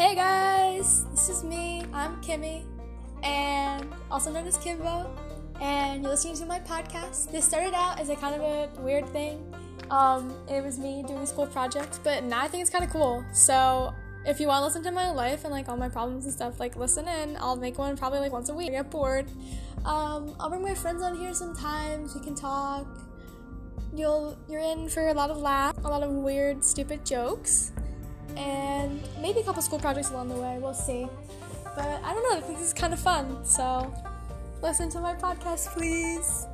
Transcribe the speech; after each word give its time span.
Hey 0.00 0.14
guys, 0.14 1.04
this 1.10 1.28
is 1.28 1.44
me. 1.44 1.84
I'm 1.92 2.22
Kimmy, 2.22 2.64
and 3.22 3.86
also 4.10 4.32
known 4.32 4.46
as 4.46 4.56
Kimbo. 4.56 5.14
And 5.60 6.00
you're 6.00 6.10
listening 6.10 6.36
to 6.36 6.46
my 6.46 6.58
podcast. 6.58 7.30
This 7.30 7.44
started 7.44 7.74
out 7.74 8.00
as 8.00 8.08
a 8.08 8.16
kind 8.16 8.34
of 8.34 8.40
a 8.40 8.80
weird 8.80 9.06
thing. 9.10 9.54
Um, 9.90 10.34
it 10.48 10.64
was 10.64 10.78
me 10.78 11.04
doing 11.06 11.18
a 11.18 11.26
school 11.26 11.46
project, 11.46 11.98
but 12.02 12.24
now 12.24 12.40
I 12.40 12.48
think 12.48 12.62
it's 12.62 12.70
kind 12.70 12.82
of 12.82 12.88
cool. 12.88 13.22
So 13.34 13.92
if 14.24 14.40
you 14.40 14.46
want 14.46 14.62
to 14.62 14.64
listen 14.64 14.82
to 14.84 14.90
my 14.90 15.10
life 15.10 15.44
and 15.44 15.52
like 15.52 15.68
all 15.68 15.76
my 15.76 15.90
problems 15.90 16.24
and 16.24 16.32
stuff, 16.32 16.58
like 16.58 16.76
listen 16.76 17.06
in. 17.06 17.36
I'll 17.36 17.56
make 17.56 17.76
one 17.76 17.94
probably 17.94 18.20
like 18.20 18.32
once 18.32 18.48
a 18.48 18.54
week. 18.54 18.70
I 18.70 18.76
get 18.76 18.90
bored. 18.90 19.28
Um, 19.84 20.34
I'll 20.40 20.48
bring 20.48 20.62
my 20.62 20.74
friends 20.74 21.02
on 21.02 21.14
here 21.14 21.34
sometimes. 21.34 22.14
We 22.14 22.22
can 22.22 22.34
talk. 22.34 22.86
You'll 23.94 24.38
you're 24.48 24.62
in 24.62 24.88
for 24.88 25.08
a 25.08 25.12
lot 25.12 25.28
of 25.28 25.36
laughs, 25.36 25.78
a 25.84 25.88
lot 25.88 26.02
of 26.02 26.10
weird, 26.10 26.64
stupid 26.64 27.04
jokes 27.04 27.72
and 28.36 28.59
maybe 29.20 29.40
a 29.40 29.42
couple 29.42 29.62
school 29.62 29.78
projects 29.78 30.10
along 30.10 30.28
the 30.28 30.34
way. 30.34 30.58
We'll 30.60 30.74
see. 30.74 31.06
But 31.76 32.00
I 32.04 32.14
don't 32.14 32.22
know, 32.22 32.36
I 32.36 32.40
think 32.40 32.58
this 32.58 32.68
is 32.68 32.72
kind 32.74 32.92
of 32.92 33.00
fun. 33.00 33.44
So 33.44 33.92
listen 34.62 34.90
to 34.90 35.00
my 35.00 35.14
podcast, 35.14 35.68
please. 35.74 36.46